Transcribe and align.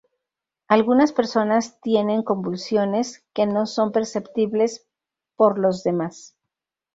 Algunas 0.67 1.13
personas 1.13 1.79
tienen 1.79 2.23
convulsiones 2.23 3.23
que 3.35 3.45
no 3.45 3.67
son 3.67 3.91
perceptibles 3.91 4.87
por 5.35 5.59
los 5.59 5.83
demás. 5.83 6.35